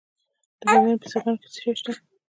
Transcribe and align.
د 0.59 0.61
بامیان 0.67 0.97
په 1.01 1.07
سیغان 1.11 1.35
کې 1.41 1.47
څه 1.53 1.59
شی 1.63 1.71
شته؟ 1.79 1.91